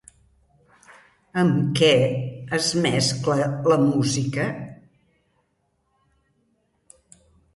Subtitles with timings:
[1.41, 1.89] Amb què
[2.57, 3.37] es mescla
[3.73, 4.47] la música?